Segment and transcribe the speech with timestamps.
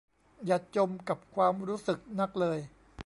[0.45, 2.59] อย่าจมกับความรู้สึกนักเลย